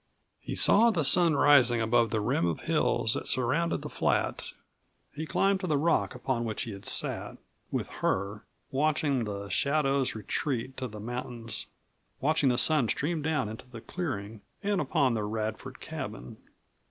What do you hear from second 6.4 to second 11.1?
which he had sat with her watching the shadows retreat to the